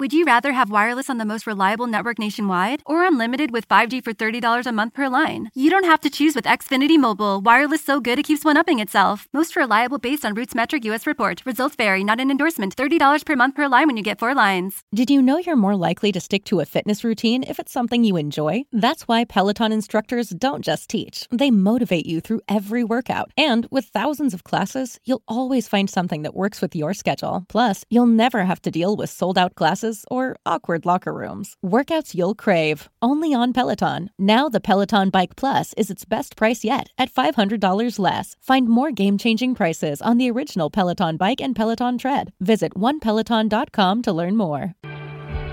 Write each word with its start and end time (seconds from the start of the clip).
Would 0.00 0.12
you 0.12 0.24
rather 0.24 0.50
have 0.50 0.70
wireless 0.72 1.08
on 1.08 1.18
the 1.18 1.24
most 1.24 1.46
reliable 1.46 1.86
network 1.86 2.18
nationwide 2.18 2.82
or 2.84 3.06
unlimited 3.06 3.52
with 3.52 3.68
5G 3.68 4.02
for 4.02 4.12
$30 4.12 4.66
a 4.66 4.72
month 4.72 4.92
per 4.92 5.08
line? 5.08 5.50
You 5.54 5.70
don't 5.70 5.84
have 5.84 6.00
to 6.00 6.10
choose 6.10 6.34
with 6.34 6.46
Xfinity 6.46 6.98
Mobile. 6.98 7.40
Wireless 7.40 7.84
so 7.84 8.00
good 8.00 8.18
it 8.18 8.24
keeps 8.24 8.44
one 8.44 8.56
upping 8.56 8.80
itself. 8.80 9.28
Most 9.32 9.54
reliable 9.54 9.98
based 9.98 10.24
on 10.24 10.34
Roots 10.34 10.52
Metric 10.52 10.84
US 10.86 11.06
report. 11.06 11.46
Results 11.46 11.76
vary, 11.76 12.02
not 12.02 12.18
an 12.18 12.32
endorsement. 12.32 12.74
$30 12.74 13.24
per 13.24 13.36
month 13.36 13.54
per 13.54 13.68
line 13.68 13.86
when 13.86 13.96
you 13.96 14.02
get 14.02 14.18
four 14.18 14.34
lines. 14.34 14.82
Did 14.92 15.10
you 15.10 15.22
know 15.22 15.38
you're 15.38 15.54
more 15.54 15.76
likely 15.76 16.10
to 16.10 16.18
stick 16.18 16.42
to 16.46 16.58
a 16.58 16.66
fitness 16.66 17.04
routine 17.04 17.44
if 17.44 17.60
it's 17.60 17.70
something 17.70 18.02
you 18.02 18.16
enjoy? 18.16 18.64
That's 18.72 19.06
why 19.06 19.24
Peloton 19.24 19.70
instructors 19.70 20.30
don't 20.30 20.64
just 20.64 20.88
teach, 20.88 21.28
they 21.30 21.52
motivate 21.52 22.06
you 22.06 22.20
through 22.20 22.40
every 22.48 22.82
workout. 22.82 23.30
And 23.36 23.68
with 23.70 23.84
thousands 23.84 24.34
of 24.34 24.42
classes, 24.42 24.98
you'll 25.04 25.22
always 25.28 25.68
find 25.68 25.88
something 25.88 26.22
that 26.22 26.34
works 26.34 26.60
with 26.60 26.74
your 26.74 26.94
schedule. 26.94 27.44
Plus, 27.48 27.84
you'll 27.90 28.06
never 28.06 28.42
have 28.42 28.60
to 28.62 28.72
deal 28.72 28.96
with 28.96 29.08
sold 29.08 29.38
out 29.38 29.54
classes 29.54 29.83
or 30.10 30.36
awkward 30.46 30.86
locker 30.86 31.12
rooms. 31.12 31.56
Workouts 31.64 32.14
you'll 32.14 32.34
crave, 32.34 32.88
only 33.02 33.34
on 33.34 33.52
Peloton. 33.52 34.10
Now 34.18 34.48
the 34.48 34.60
Peloton 34.60 35.10
Bike 35.10 35.36
Plus 35.36 35.74
is 35.74 35.90
its 35.90 36.04
best 36.04 36.36
price 36.36 36.64
yet 36.64 36.88
at 36.96 37.10
$500 37.10 37.98
less. 37.98 38.36
Find 38.40 38.68
more 38.68 38.90
game 38.90 39.18
changing 39.18 39.54
prices 39.54 40.00
on 40.00 40.16
the 40.16 40.30
original 40.30 40.70
Peloton 40.70 41.16
Bike 41.16 41.40
and 41.42 41.54
Peloton 41.54 41.98
Tread. 41.98 42.32
Visit 42.40 42.74
onepeloton.com 42.74 44.02
to 44.02 44.12
learn 44.12 44.36
more. 44.36 44.74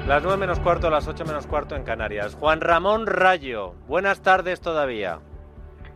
Las 0.08 0.24
9 0.24 0.38
menos 0.38 0.60
cuarto, 0.60 0.90
las 0.90 1.08
8 1.08 1.26
menos 1.26 1.46
cuarto 1.46 1.76
en 1.76 1.84
Canarias. 1.84 2.36
Juan 2.36 2.62
Ramón 2.62 3.06
Rayo, 3.06 3.76
buenas 3.88 4.22
tardes 4.22 4.60
todavía. 4.60 5.20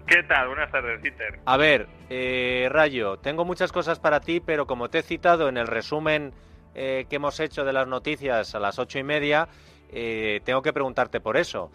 ¿Qué 0.08 0.22
tal? 0.24 0.50
Buenas 0.50 0.72
tardes, 0.72 1.00
Peter. 1.02 1.40
A 1.46 1.58
ver, 1.58 1.88
eh, 2.10 2.68
Rayo, 2.72 3.18
tengo 3.18 3.44
muchas 3.46 3.72
cosas 3.72 4.00
para 4.00 4.20
ti, 4.20 4.40
pero 4.40 4.68
como 4.68 4.90
te 4.90 5.00
he 5.00 5.04
citado 5.04 5.50
en 5.50 5.58
el 5.58 5.66
resumen 5.66 6.34
eh, 6.76 7.06
que 7.10 7.16
hemos 7.16 7.40
hecho 7.40 7.64
de 7.64 7.74
las 7.74 7.88
noticias 7.88 8.54
a 8.54 8.60
las 8.60 8.80
ocho 8.80 9.00
y 9.00 9.04
media, 9.04 9.48
eh, 9.90 10.42
tengo 10.44 10.62
que 10.62 10.74
preguntarte 10.74 11.22
por 11.22 11.38
eso. 11.38 11.72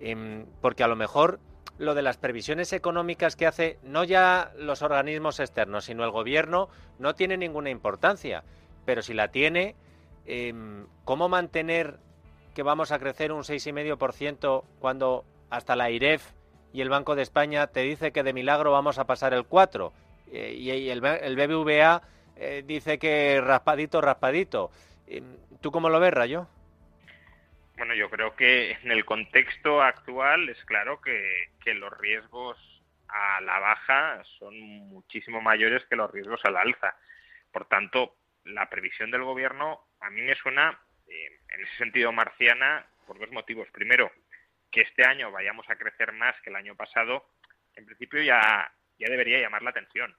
Em, 0.00 0.46
porque 0.60 0.82
a 0.82 0.88
lo 0.88 0.96
mejor 0.96 1.38
lo 1.78 1.94
de 1.94 2.02
las 2.02 2.16
previsiones 2.16 2.72
económicas 2.72 3.36
que 3.36 3.46
hace 3.46 3.78
no 3.82 4.02
ya 4.04 4.52
los 4.56 4.82
organismos 4.82 5.40
externos, 5.40 5.84
sino 5.84 6.04
el 6.04 6.10
gobierno, 6.10 6.68
no 6.98 7.14
tiene 7.14 7.36
ninguna 7.36 7.70
importancia. 7.70 8.42
Pero 8.84 9.02
si 9.02 9.14
la 9.14 9.28
tiene, 9.28 9.76
em, 10.26 10.86
¿cómo 11.04 11.28
mantener 11.28 11.98
que 12.54 12.62
vamos 12.62 12.92
a 12.92 12.98
crecer 12.98 13.32
un 13.32 13.44
6,5% 13.44 14.64
cuando 14.80 15.24
hasta 15.48 15.76
la 15.76 15.90
IREF 15.90 16.32
y 16.72 16.80
el 16.80 16.88
Banco 16.88 17.14
de 17.14 17.22
España 17.22 17.68
te 17.68 17.80
dice 17.80 18.12
que 18.12 18.22
de 18.22 18.32
milagro 18.32 18.72
vamos 18.72 18.98
a 18.98 19.06
pasar 19.06 19.32
el 19.32 19.44
4%? 19.44 19.92
Eh, 20.32 20.54
y 20.58 20.90
el, 20.90 21.04
el 21.04 21.36
BBVA 21.36 22.02
eh, 22.40 22.62
dice 22.64 22.98
que 22.98 23.38
raspadito, 23.42 24.00
raspadito. 24.00 24.70
Em, 25.06 25.36
¿Tú 25.60 25.70
cómo 25.70 25.90
lo 25.90 26.00
ves, 26.00 26.14
Rayo? 26.14 26.48
Bueno, 27.76 27.94
yo 27.94 28.08
creo 28.08 28.34
que 28.34 28.72
en 28.82 28.90
el 28.90 29.04
contexto 29.04 29.82
actual 29.82 30.48
es 30.48 30.64
claro 30.64 31.02
que, 31.02 31.50
los 31.74 31.96
riesgos 31.98 32.58
a 33.08 33.40
la 33.42 33.58
baja 33.60 34.24
son 34.38 34.58
muchísimo 34.58 35.40
mayores 35.40 35.84
que 35.84 35.96
los 35.96 36.10
riesgos 36.10 36.40
al 36.44 36.56
alza. 36.56 36.96
Por 37.52 37.66
tanto, 37.68 38.16
la 38.44 38.68
previsión 38.70 39.10
del 39.10 39.22
gobierno 39.22 39.86
a 40.00 40.08
mí 40.08 40.22
me 40.22 40.34
suena, 40.34 40.80
eh, 41.06 41.40
en 41.50 41.60
ese 41.60 41.76
sentido, 41.76 42.10
marciana 42.10 42.86
por 43.06 43.18
dos 43.18 43.30
motivos. 43.30 43.68
Primero, 43.70 44.10
que 44.70 44.80
este 44.80 45.06
año 45.06 45.30
vayamos 45.30 45.68
a 45.68 45.76
crecer 45.76 46.12
más 46.12 46.34
que 46.40 46.48
el 46.48 46.56
año 46.56 46.74
pasado, 46.74 47.28
en 47.76 47.84
principio 47.84 48.22
ya, 48.22 48.72
ya 48.98 49.08
debería 49.10 49.40
llamar 49.40 49.62
la 49.62 49.70
atención 49.70 50.16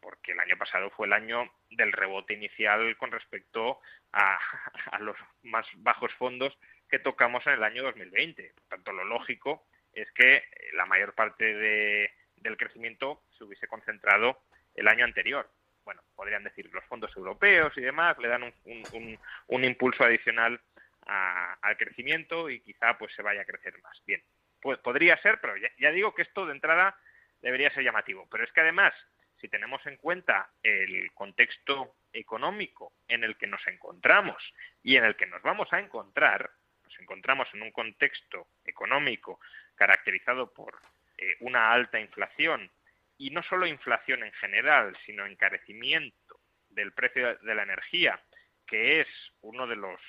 porque 0.00 0.32
el 0.32 0.40
año 0.40 0.56
pasado 0.56 0.90
fue 0.90 1.06
el 1.06 1.12
año 1.12 1.50
del 1.70 1.92
rebote 1.92 2.34
inicial 2.34 2.96
con 2.96 3.10
respecto 3.10 3.80
a, 4.12 4.38
los 5.00 5.16
más 5.42 5.66
bajos 5.76 6.12
fondos 6.14 6.56
que 6.88 6.98
tocamos 6.98 7.46
en 7.46 7.54
el 7.54 7.64
año 7.64 7.82
2020. 7.82 8.52
Por 8.54 8.64
tanto, 8.68 8.92
lo 8.92 9.04
lógico 9.04 9.66
es 9.92 10.10
que 10.12 10.44
la 10.74 10.86
mayor 10.86 11.14
parte 11.14 11.54
del 11.54 12.56
crecimiento 12.56 13.22
se 13.36 13.44
hubiese 13.44 13.66
concentrado 13.66 14.42
el 14.74 14.88
año 14.88 15.04
anterior. 15.04 15.50
Bueno, 15.84 16.02
podrían 16.14 16.44
decir 16.44 16.68
los 16.72 16.84
fondos 16.84 17.16
europeos 17.16 17.72
y 17.76 17.80
demás 17.80 18.18
le 18.18 18.28
dan 18.28 18.42
un, 18.42 19.64
impulso 19.64 20.04
adicional 20.04 20.60
al 21.06 21.76
crecimiento 21.76 22.50
y 22.50 22.60
quizá 22.60 22.98
pues 22.98 23.14
se 23.14 23.22
vaya 23.22 23.42
a 23.42 23.44
crecer 23.44 23.80
más. 23.82 24.02
Bien, 24.04 24.22
pues 24.60 24.78
podría 24.78 25.16
ser, 25.22 25.40
pero 25.40 25.54
ya 25.56 25.90
digo 25.92 26.14
que 26.14 26.22
esto 26.22 26.44
de 26.44 26.52
entrada 26.52 26.98
debería 27.40 27.72
ser 27.72 27.84
llamativo. 27.84 28.26
Pero 28.30 28.44
es 28.44 28.52
que 28.52 28.60
además 28.60 28.92
si 29.40 29.48
tenemos 29.48 29.84
en 29.86 29.96
cuenta 29.96 30.50
el 30.62 31.12
contexto 31.12 31.96
económico 32.12 32.92
en 33.08 33.24
el 33.24 33.36
que 33.36 33.46
nos 33.46 33.66
encontramos 33.66 34.42
y 34.82 34.96
en 34.96 35.04
el 35.04 35.16
que 35.16 35.26
nos 35.26 35.42
vamos 35.42 35.72
a 35.72 35.80
encontrar, 35.80 36.50
nos 36.84 36.98
encontramos 37.00 37.48
en 37.52 37.62
un 37.62 37.70
contexto 37.70 38.48
económico 38.64 39.40
caracterizado 39.74 40.52
por 40.52 40.80
eh, 41.18 41.36
una 41.40 41.72
alta 41.72 42.00
inflación 42.00 42.70
y 43.18 43.30
no 43.30 43.42
solo 43.42 43.66
inflación 43.66 44.24
en 44.24 44.32
general, 44.32 44.96
sino 45.04 45.26
encarecimiento 45.26 46.40
del 46.70 46.92
precio 46.92 47.36
de 47.36 47.54
la 47.54 47.62
energía, 47.62 48.20
que 48.66 49.00
es 49.00 49.08
uno 49.40 49.66
de 49.66 49.76
los 49.76 50.00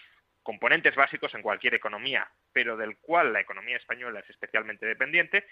componentes 0.43 0.95
básicos 0.95 1.33
en 1.33 1.41
cualquier 1.41 1.73
economía, 1.75 2.29
pero 2.51 2.77
del 2.77 2.97
cual 2.97 3.33
la 3.33 3.41
economía 3.41 3.77
española 3.77 4.19
es 4.19 4.29
especialmente 4.29 4.85
dependiente, 4.85 5.45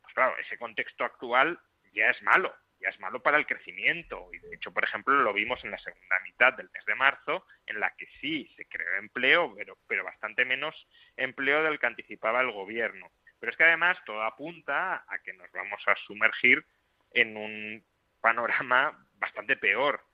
pues 0.00 0.14
claro, 0.14 0.36
ese 0.38 0.58
contexto 0.58 1.04
actual 1.04 1.58
ya 1.92 2.10
es 2.10 2.22
malo, 2.22 2.54
ya 2.80 2.88
es 2.90 3.00
malo 3.00 3.22
para 3.22 3.38
el 3.38 3.46
crecimiento. 3.46 4.28
Y 4.32 4.38
de 4.38 4.54
hecho, 4.54 4.72
por 4.72 4.84
ejemplo, 4.84 5.14
lo 5.14 5.32
vimos 5.32 5.62
en 5.64 5.70
la 5.70 5.78
segunda 5.78 6.18
mitad 6.24 6.52
del 6.54 6.70
mes 6.70 6.84
de 6.84 6.94
marzo, 6.94 7.46
en 7.66 7.80
la 7.80 7.94
que 7.96 8.06
sí 8.20 8.50
se 8.56 8.66
creó 8.66 8.96
empleo, 8.98 9.54
pero, 9.56 9.78
pero 9.86 10.04
bastante 10.04 10.44
menos 10.44 10.74
empleo 11.16 11.62
del 11.62 11.78
que 11.78 11.86
anticipaba 11.86 12.40
el 12.40 12.52
gobierno. 12.52 13.10
Pero 13.38 13.50
es 13.50 13.56
que 13.56 13.64
además 13.64 13.98
todo 14.04 14.22
apunta 14.22 15.04
a 15.08 15.18
que 15.24 15.32
nos 15.32 15.50
vamos 15.52 15.80
a 15.86 15.96
sumergir 16.06 16.64
en 17.12 17.36
un 17.36 17.84
panorama 18.20 19.06
bastante 19.14 19.56
peor. 19.56 20.04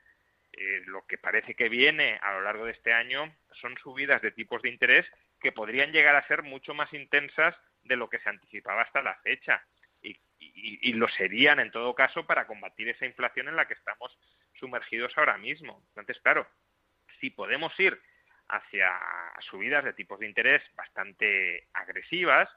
Eh, 0.52 0.82
lo 0.86 1.06
que 1.06 1.18
parece 1.18 1.54
que 1.54 1.68
viene 1.68 2.18
a 2.22 2.32
lo 2.34 2.42
largo 2.42 2.66
de 2.66 2.72
este 2.72 2.92
año 2.92 3.34
son 3.60 3.76
subidas 3.78 4.20
de 4.20 4.32
tipos 4.32 4.60
de 4.62 4.68
interés 4.68 5.06
que 5.40 5.52
podrían 5.52 5.92
llegar 5.92 6.14
a 6.14 6.26
ser 6.28 6.42
mucho 6.42 6.74
más 6.74 6.92
intensas 6.92 7.56
de 7.84 7.96
lo 7.96 8.08
que 8.08 8.18
se 8.18 8.28
anticipaba 8.28 8.82
hasta 8.82 9.02
la 9.02 9.14
fecha 9.16 9.64
y, 10.02 10.92
lo 10.94 11.08
serían 11.08 11.60
en 11.60 11.70
todo 11.70 11.94
caso 11.94 12.26
para 12.26 12.46
combatir 12.46 12.88
esa 12.88 13.06
inflación 13.06 13.48
en 13.48 13.56
la 13.56 13.66
que 13.66 13.74
estamos 13.74 14.16
sumergidos 14.54 15.16
ahora 15.16 15.38
mismo. 15.38 15.82
Entonces, 15.88 16.20
claro, 16.20 16.46
si 17.20 17.30
podemos 17.30 17.78
ir 17.80 18.00
hacia 18.48 18.90
subidas 19.40 19.84
de 19.84 19.92
tipos 19.92 20.18
de 20.20 20.26
interés 20.26 20.62
bastante 20.74 21.68
agresivas, 21.72 22.48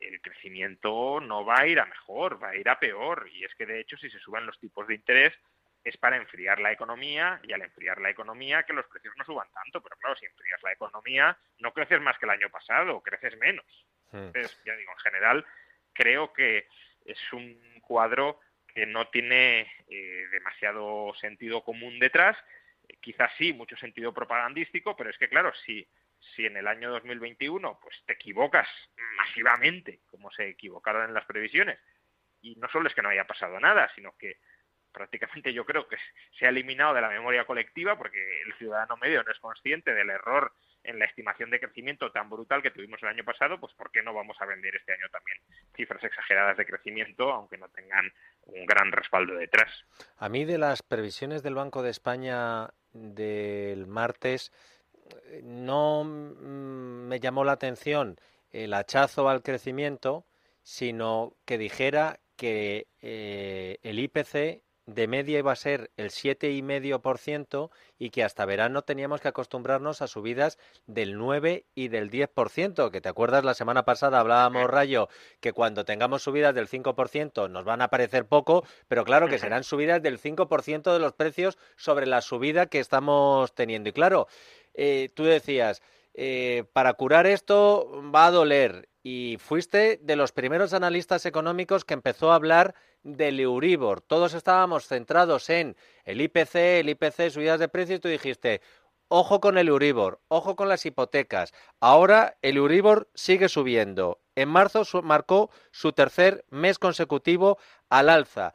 el 0.00 0.20
crecimiento 0.20 1.20
no 1.20 1.44
va 1.44 1.60
a 1.60 1.66
ir 1.66 1.80
a 1.80 1.86
mejor, 1.86 2.42
va 2.42 2.50
a 2.50 2.56
ir 2.56 2.68
a 2.68 2.78
peor. 2.78 3.28
Y 3.32 3.44
es 3.44 3.54
que, 3.54 3.66
de 3.66 3.80
hecho, 3.80 3.96
si 3.96 4.10
se 4.10 4.18
suben 4.18 4.46
los 4.46 4.58
tipos 4.58 4.86
de 4.86 4.94
interés, 4.94 5.32
es 5.84 5.96
para 5.98 6.16
enfriar 6.16 6.60
la 6.60 6.72
economía 6.72 7.40
y 7.42 7.52
al 7.52 7.62
enfriar 7.62 8.00
la 8.00 8.10
economía 8.10 8.62
que 8.62 8.72
los 8.72 8.86
precios 8.86 9.14
no 9.18 9.24
suban 9.24 9.48
tanto. 9.52 9.82
Pero 9.82 9.96
claro, 9.96 10.16
si 10.16 10.26
enfrías 10.26 10.62
la 10.62 10.72
economía, 10.72 11.36
no 11.58 11.72
creces 11.72 12.00
más 12.00 12.18
que 12.18 12.26
el 12.26 12.30
año 12.30 12.48
pasado, 12.50 13.02
creces 13.02 13.36
menos. 13.38 13.66
Hmm. 14.10 14.26
Entonces, 14.26 14.58
ya 14.64 14.74
digo, 14.76 14.92
en 14.92 14.98
general, 14.98 15.46
creo 15.94 16.32
que 16.32 16.66
es 17.04 17.32
un 17.32 17.58
cuadro 17.80 18.40
que 18.74 18.86
no 18.86 19.08
tiene 19.08 19.72
eh, 19.88 20.26
demasiado 20.32 21.14
sentido 21.20 21.62
común 21.62 21.98
detrás, 21.98 22.36
quizás 23.00 23.30
sí 23.38 23.52
mucho 23.52 23.76
sentido 23.76 24.12
propagandístico, 24.12 24.96
pero 24.96 25.10
es 25.10 25.18
que 25.18 25.28
claro, 25.28 25.52
si, 25.64 25.86
si 26.34 26.44
en 26.44 26.56
el 26.56 26.66
año 26.66 26.90
2021 26.90 27.78
pues 27.80 28.02
te 28.04 28.14
equivocas 28.14 28.68
masivamente, 29.16 30.00
como 30.10 30.30
se 30.32 30.48
equivocaron 30.48 31.08
en 31.08 31.14
las 31.14 31.24
previsiones, 31.24 31.78
y 32.42 32.56
no 32.56 32.68
solo 32.68 32.88
es 32.88 32.94
que 32.94 33.02
no 33.02 33.08
haya 33.08 33.26
pasado 33.26 33.58
nada, 33.60 33.90
sino 33.94 34.16
que 34.18 34.38
prácticamente 34.92 35.52
yo 35.52 35.64
creo 35.64 35.88
que 35.88 35.96
se 36.38 36.46
ha 36.46 36.50
eliminado 36.50 36.94
de 36.94 37.00
la 37.00 37.08
memoria 37.08 37.44
colectiva 37.44 37.96
porque 37.96 38.42
el 38.42 38.54
ciudadano 38.54 38.96
medio 38.96 39.22
no 39.22 39.32
es 39.32 39.38
consciente 39.38 39.92
del 39.94 40.10
error 40.10 40.52
en 40.84 40.98
la 40.98 41.06
estimación 41.06 41.50
de 41.50 41.60
crecimiento 41.60 42.10
tan 42.12 42.30
brutal 42.30 42.62
que 42.62 42.70
tuvimos 42.70 43.02
el 43.02 43.08
año 43.08 43.24
pasado, 43.24 43.58
pues 43.58 43.72
¿por 43.74 43.90
qué 43.90 44.02
no 44.02 44.14
vamos 44.14 44.36
a 44.40 44.46
vender 44.46 44.76
este 44.76 44.92
año 44.92 45.08
también 45.10 45.38
cifras 45.74 46.04
exageradas 46.04 46.56
de 46.56 46.66
crecimiento, 46.66 47.32
aunque 47.32 47.58
no 47.58 47.68
tengan 47.70 48.12
un 48.42 48.66
gran 48.66 48.92
respaldo 48.92 49.34
detrás? 49.34 49.84
A 50.18 50.28
mí 50.28 50.44
de 50.44 50.58
las 50.58 50.82
previsiones 50.82 51.42
del 51.42 51.54
Banco 51.54 51.82
de 51.82 51.90
España 51.90 52.68
del 52.92 53.86
martes 53.86 54.52
no 55.42 56.04
mm, 56.04 57.08
me 57.08 57.20
llamó 57.20 57.44
la 57.44 57.52
atención 57.52 58.16
el 58.52 58.72
hachazo 58.74 59.28
al 59.28 59.42
crecimiento, 59.42 60.24
sino 60.62 61.34
que 61.44 61.58
dijera 61.58 62.20
que 62.36 62.86
eh, 63.02 63.78
el 63.82 63.98
IPC 63.98 64.63
de 64.86 65.06
media 65.08 65.38
iba 65.38 65.52
a 65.52 65.56
ser 65.56 65.90
el 65.96 66.10
7,5% 66.10 67.70
y 67.98 68.10
que 68.10 68.22
hasta 68.22 68.44
verano 68.44 68.82
teníamos 68.82 69.20
que 69.20 69.28
acostumbrarnos 69.28 70.02
a 70.02 70.06
subidas 70.06 70.58
del 70.86 71.16
9 71.16 71.64
y 71.74 71.88
del 71.88 72.10
10%, 72.10 72.90
que 72.90 73.00
te 73.00 73.08
acuerdas 73.08 73.44
la 73.44 73.54
semana 73.54 73.84
pasada 73.84 74.20
hablábamos, 74.20 74.68
Rayo, 74.68 75.08
que 75.40 75.52
cuando 75.52 75.84
tengamos 75.84 76.22
subidas 76.22 76.54
del 76.54 76.68
5% 76.68 77.48
nos 77.50 77.64
van 77.64 77.82
a 77.82 77.88
parecer 77.88 78.26
poco, 78.26 78.64
pero 78.88 79.04
claro 79.04 79.28
que 79.28 79.38
serán 79.38 79.64
subidas 79.64 80.02
del 80.02 80.20
5% 80.20 80.92
de 80.92 80.98
los 80.98 81.12
precios 81.12 81.58
sobre 81.76 82.06
la 82.06 82.20
subida 82.20 82.66
que 82.66 82.80
estamos 82.80 83.54
teniendo. 83.54 83.88
Y 83.88 83.92
claro, 83.92 84.26
eh, 84.74 85.10
tú 85.14 85.24
decías, 85.24 85.82
eh, 86.14 86.64
para 86.72 86.94
curar 86.94 87.26
esto 87.26 88.02
va 88.14 88.26
a 88.26 88.30
doler 88.30 88.88
y 89.02 89.36
fuiste 89.38 89.98
de 90.02 90.16
los 90.16 90.32
primeros 90.32 90.72
analistas 90.72 91.26
económicos 91.26 91.84
que 91.84 91.94
empezó 91.94 92.32
a 92.32 92.36
hablar 92.36 92.74
del 93.02 93.38
Euribor. 93.38 94.00
Todos 94.00 94.32
estábamos 94.32 94.86
centrados 94.86 95.50
en 95.50 95.76
el 96.04 96.20
IPC, 96.20 96.54
el 96.54 96.88
IPC, 96.88 97.30
subidas 97.30 97.60
de 97.60 97.68
precios, 97.68 97.98
y 97.98 98.00
tú 98.00 98.08
dijiste, 98.08 98.62
ojo 99.08 99.40
con 99.40 99.58
el 99.58 99.68
Euribor, 99.68 100.20
ojo 100.28 100.56
con 100.56 100.68
las 100.68 100.86
hipotecas. 100.86 101.52
Ahora 101.80 102.38
el 102.40 102.56
Euribor 102.56 103.10
sigue 103.14 103.48
subiendo. 103.48 104.20
En 104.36 104.48
marzo 104.48 104.84
marcó 105.02 105.50
su 105.70 105.92
tercer 105.92 106.44
mes 106.48 106.78
consecutivo 106.78 107.58
al 107.90 108.08
alza. 108.08 108.54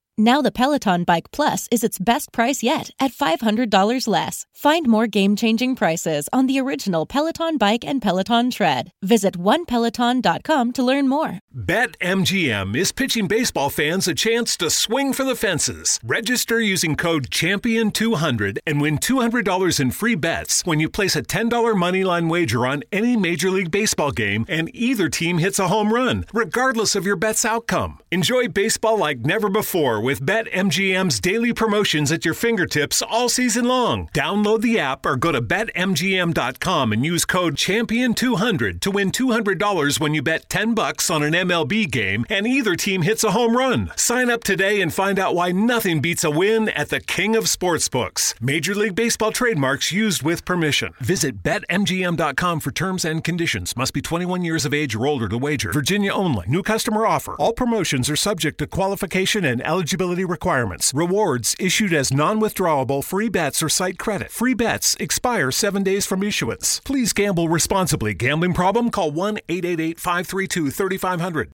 Now 0.17 0.41
the 0.41 0.51
Peloton 0.51 1.05
Bike 1.05 1.31
Plus 1.31 1.69
is 1.71 1.83
its 1.83 1.97
best 1.97 2.33
price 2.33 2.61
yet 2.61 2.89
at 2.99 3.11
$500 3.11 4.07
less. 4.07 4.45
Find 4.53 4.87
more 4.87 5.07
game-changing 5.07 5.75
prices 5.77 6.27
on 6.33 6.47
the 6.47 6.59
original 6.59 7.05
Peloton 7.05 7.57
Bike 7.57 7.85
and 7.85 8.01
Peloton 8.01 8.51
Tread. 8.51 8.91
Visit 9.01 9.37
onepeloton.com 9.37 10.71
to 10.73 10.83
learn 10.83 11.07
more. 11.07 11.39
BetMGM 11.55 12.75
is 12.75 12.91
pitching 12.91 13.27
baseball 13.27 13.69
fans 13.69 14.07
a 14.07 14.13
chance 14.13 14.57
to 14.57 14.69
swing 14.69 15.13
for 15.13 15.23
the 15.23 15.35
fences. 15.35 15.97
Register 16.03 16.59
using 16.59 16.95
code 16.97 17.29
CHAMPION200 17.29 18.57
and 18.67 18.81
win 18.81 18.97
$200 18.97 19.79
in 19.79 19.91
free 19.91 20.15
bets 20.15 20.65
when 20.65 20.81
you 20.81 20.89
place 20.89 21.15
a 21.15 21.23
$10 21.23 21.49
moneyline 21.73 22.29
wager 22.29 22.67
on 22.67 22.83
any 22.91 23.15
Major 23.15 23.49
League 23.49 23.71
Baseball 23.71 24.11
game 24.11 24.45
and 24.49 24.69
either 24.75 25.07
team 25.07 25.37
hits 25.37 25.57
a 25.57 25.69
home 25.69 25.93
run, 25.93 26.25
regardless 26.33 26.95
of 26.95 27.05
your 27.05 27.15
bet's 27.15 27.45
outcome. 27.45 27.99
Enjoy 28.11 28.49
baseball 28.49 28.97
like 28.97 29.19
never 29.19 29.49
before 29.49 30.00
with 30.01 30.25
BetMGM's 30.25 31.19
daily 31.19 31.53
promotions 31.53 32.11
at 32.11 32.25
your 32.25 32.33
fingertips 32.33 33.01
all 33.01 33.29
season 33.29 33.65
long. 33.65 34.09
Download 34.13 34.61
the 34.61 34.79
app 34.79 35.05
or 35.05 35.15
go 35.15 35.31
to 35.31 35.41
betmgm.com 35.41 36.91
and 36.91 37.05
use 37.05 37.23
code 37.23 37.55
CHAMPION200 37.55 38.79
to 38.79 38.91
win 38.91 39.11
$200 39.11 39.99
when 39.99 40.13
you 40.15 40.21
bet 40.23 40.49
10 40.49 40.73
bucks 40.73 41.09
on 41.09 41.21
an 41.21 41.33
MLB 41.33 41.89
game 41.89 42.25
and 42.29 42.47
either 42.47 42.75
team 42.75 43.03
hits 43.03 43.23
a 43.23 43.31
home 43.31 43.55
run. 43.55 43.91
Sign 43.95 44.31
up 44.31 44.43
today 44.43 44.81
and 44.81 44.91
find 44.91 45.19
out 45.19 45.35
why 45.35 45.51
nothing 45.51 46.01
beats 46.01 46.23
a 46.23 46.31
win 46.31 46.69
at 46.69 46.89
the 46.89 46.99
King 46.99 47.35
of 47.35 47.43
Sportsbooks. 47.43 48.33
Major 48.41 48.73
League 48.73 48.95
Baseball 48.95 49.31
trademarks 49.31 49.91
used 49.91 50.23
with 50.23 50.45
permission. 50.45 50.93
Visit 50.99 51.43
betmgm.com 51.43 52.59
for 52.59 52.71
terms 52.71 53.05
and 53.05 53.23
conditions. 53.23 53.77
Must 53.77 53.93
be 53.93 54.01
21 54.01 54.43
years 54.43 54.65
of 54.65 54.73
age 54.73 54.95
or 54.95 55.05
older 55.05 55.29
to 55.29 55.37
wager. 55.37 55.71
Virginia 55.71 56.11
only. 56.11 56.47
New 56.47 56.63
customer 56.63 57.05
offer. 57.05 57.35
All 57.35 57.53
promotions 57.53 58.09
are 58.09 58.15
subject 58.15 58.57
to 58.57 58.65
qualification 58.67 59.45
and 59.45 59.61
eligibility 59.61 59.90
requirements. 59.97 60.93
Rewards 60.93 61.55
issued 61.59 61.93
as 61.93 62.13
non 62.13 62.39
withdrawable 62.39 63.03
free 63.03 63.29
bets 63.29 63.61
or 63.61 63.69
site 63.69 63.97
credit. 63.97 64.31
Free 64.31 64.53
bets 64.53 64.95
expire 64.99 65.51
seven 65.51 65.83
days 65.83 66.05
from 66.05 66.23
issuance. 66.23 66.79
Please 66.81 67.13
gamble 67.13 67.49
responsibly. 67.49 68.13
Gambling 68.13 68.53
problem? 68.53 68.89
Call 68.89 69.11
1 69.11 69.39
888 69.49 69.99
532 69.99 70.71
3500. 70.71 71.51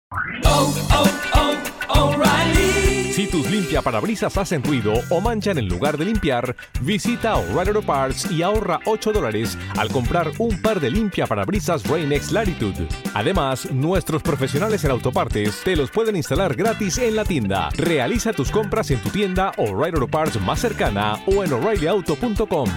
Si 3.13 3.27
tus 3.27 3.51
limpiaparabrisas 3.51 4.39
hacen 4.39 4.65
ruido 4.65 4.95
o 5.11 5.21
manchan 5.21 5.59
en 5.59 5.69
lugar 5.69 5.99
de 5.99 6.07
limpiar, 6.07 6.57
visita 6.81 7.37
O'Reilly 7.37 7.69
Auto 7.69 7.83
Parts 7.83 8.31
y 8.31 8.41
ahorra 8.41 8.81
8 8.87 9.13
dólares 9.13 9.59
al 9.77 9.91
comprar 9.91 10.33
un 10.39 10.63
par 10.63 10.81
de 10.81 10.91
limpiaparabrisas 10.91 11.87
Rain-X 11.87 12.33
Latitude. 12.33 12.89
Además, 13.13 13.71
nuestros 13.71 14.23
profesionales 14.23 14.83
en 14.85 14.93
autopartes 14.93 15.61
te 15.63 15.77
los 15.77 15.91
pueden 15.91 16.17
instalar 16.17 16.55
gratis 16.55 16.97
en 16.97 17.15
la 17.15 17.27
tienda. 17.27 17.69
Realiza 17.77 18.33
tus 18.33 18.51
compras 18.51 18.91
en 18.91 19.03
tu 19.03 19.11
tienda 19.11 19.53
O'Reilly 19.59 19.97
Auto 19.97 20.09
Parts 20.09 20.41
más 20.41 20.61
cercana 20.61 21.23
o 21.27 21.45
en 21.45 21.53
o'ReillyAuto.com. 21.53 22.71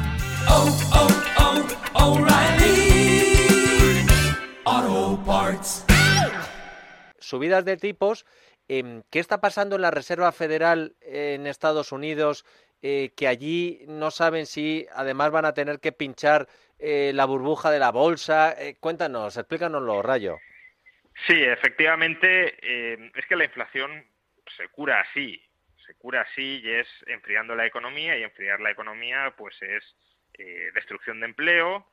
subidas 7.26 7.66
de 7.66 7.78
tipos. 7.78 8.26
Em, 8.68 9.04
¿Qué 9.12 9.20
está 9.20 9.42
pasando 9.42 9.76
en 9.76 9.82
la 9.82 9.92
Reserva 9.92 10.32
Federal 10.32 10.96
en 11.02 11.48
Estados 11.48 11.92
Unidos? 11.92 12.46
Eh, 12.88 13.14
que 13.18 13.28
allí 13.28 13.84
no 13.88 14.12
saben 14.12 14.46
si 14.46 14.86
además 14.94 15.32
van 15.32 15.46
a 15.46 15.56
tener 15.56 15.80
que 15.80 15.92
pinchar 15.92 16.48
eh, 16.78 17.12
la 17.16 17.26
burbuja 17.26 17.72
de 17.72 17.80
la 17.80 17.92
bolsa. 17.92 18.54
Eh, 18.60 18.76
cuéntanos, 18.80 19.38
explícanoslo, 19.38 20.04
Rayo. 20.04 20.38
Sí, 21.26 21.42
efectivamente, 21.42 22.54
es 23.18 23.26
que 23.28 23.36
la 23.36 23.46
inflación 23.46 24.06
se 24.56 24.68
cura 24.68 25.00
así, 25.00 25.42
se 25.86 25.96
cura 25.96 26.22
así 26.22 26.62
y 26.64 26.70
es 26.70 26.88
enfriando 27.08 27.56
la 27.56 27.66
economía 27.66 28.18
y 28.18 28.24
enfriar 28.24 28.60
la 28.60 28.70
economía 28.70 29.34
pues 29.36 29.56
es 29.62 29.96
destrucción 30.74 31.22
de 31.22 31.28
empleo. 31.28 31.88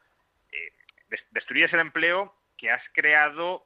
destruyes 1.31 1.73
el 1.73 1.81
empleo 1.81 2.35
que 2.59 2.71
has 2.71 2.83
creado 2.93 3.64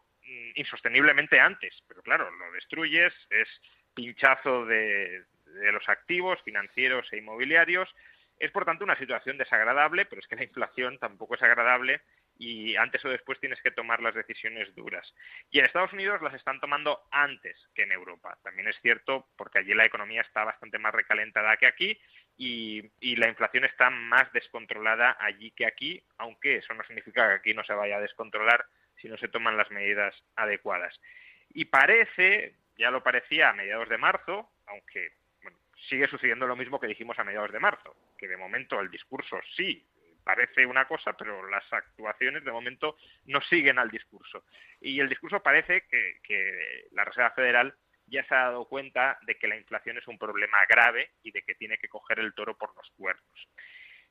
insosteniblemente 0.54 1.40
antes, 1.40 1.82
pero 1.88 2.02
claro, 2.02 2.30
lo 2.30 2.52
destruyes, 2.52 3.12
es 3.30 3.48
pinchazo 3.94 4.66
de, 4.66 5.24
los 5.72 5.88
activos 5.88 6.40
financieros 6.42 7.06
e 7.12 7.18
inmobiliarios, 7.18 7.88
es 8.38 8.50
por 8.50 8.66
tanto 8.66 8.84
una 8.84 8.98
situación 8.98 9.38
desagradable, 9.38 10.04
pero 10.04 10.20
es 10.20 10.26
que 10.26 10.36
la 10.36 10.44
inflación 10.44 10.98
tampoco 10.98 11.34
es 11.34 11.42
agradable 11.42 12.02
y 12.38 12.76
antes 12.76 13.02
o 13.06 13.08
después 13.08 13.40
tienes 13.40 13.62
que 13.62 13.70
tomar 13.70 14.02
las 14.02 14.14
decisiones 14.14 14.74
duras. 14.74 15.14
Y 15.50 15.58
en 15.58 15.64
Estados 15.64 15.94
Unidos 15.94 16.20
las 16.20 16.34
están 16.34 16.60
tomando 16.60 17.00
antes 17.10 17.56
que 17.74 17.84
en 17.84 17.92
Europa. 17.92 18.36
También 18.42 18.68
es 18.68 18.76
cierto 18.82 19.28
porque 19.38 19.60
allí 19.60 19.72
la 19.72 19.86
economía 19.86 20.20
está 20.20 20.44
bastante 20.44 20.78
más 20.78 20.94
recalentada 20.94 21.56
que 21.56 21.66
aquí 21.66 21.98
y, 22.36 22.82
y, 23.00 23.16
la 23.16 23.28
inflación 23.28 23.64
está 23.64 23.88
más 23.88 24.30
descontrolada 24.34 25.16
allí 25.18 25.52
que 25.52 25.64
aquí, 25.64 26.04
aunque 26.18 26.56
eso 26.56 26.74
no 26.74 26.84
significa 26.84 27.28
que 27.28 27.34
aquí 27.36 27.54
no 27.54 27.64
se 27.64 27.72
vaya 27.72 27.96
a 27.96 28.02
descontrolar 28.02 28.66
si 29.06 29.10
no 29.10 29.16
se 29.18 29.28
toman 29.28 29.56
las 29.56 29.70
medidas 29.70 30.14
adecuadas. 30.34 31.00
Y 31.54 31.66
parece, 31.66 32.56
ya 32.76 32.90
lo 32.90 33.04
parecía 33.04 33.50
a 33.50 33.52
mediados 33.52 33.88
de 33.88 33.98
marzo, 33.98 34.50
aunque 34.66 35.12
sigue 35.88 36.08
sucediendo 36.08 36.46
lo 36.46 36.56
mismo 36.56 36.80
que 36.80 36.88
dijimos 36.88 37.16
a 37.18 37.24
mediados 37.24 37.52
de 37.52 37.60
marzo, 37.60 37.94
que 38.18 38.26
de 38.26 38.36
momento 38.36 38.80
el 38.80 38.90
discurso 38.90 39.38
sí 39.56 39.86
parece 40.24 40.66
una 40.66 40.88
cosa, 40.88 41.12
pero 41.12 41.48
las 41.48 41.72
actuaciones 41.72 42.42
de 42.42 42.50
momento 42.50 42.96
no 43.26 43.40
siguen 43.42 43.78
al 43.78 43.90
discurso. 43.90 44.44
Y 44.80 44.98
el 44.98 45.08
discurso 45.08 45.40
parece 45.40 45.82
que, 45.88 46.18
que 46.24 46.88
la 46.90 47.04
Reserva 47.04 47.30
Federal 47.30 47.74
ya 48.06 48.24
se 48.24 48.34
ha 48.34 48.46
dado 48.46 48.64
cuenta 48.64 49.18
de 49.22 49.36
que 49.36 49.46
la 49.46 49.56
inflación 49.56 49.98
es 49.98 50.08
un 50.08 50.18
problema 50.18 50.58
grave 50.68 51.10
y 51.22 51.30
de 51.30 51.42
que 51.42 51.54
tiene 51.54 51.78
que 51.78 51.88
coger 51.88 52.18
el 52.18 52.34
toro 52.34 52.58
por 52.58 52.74
los 52.74 52.90
cuernos. 52.96 53.48